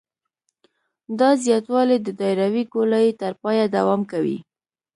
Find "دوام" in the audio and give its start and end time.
3.75-4.01